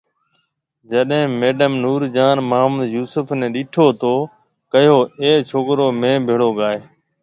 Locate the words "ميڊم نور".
1.41-2.01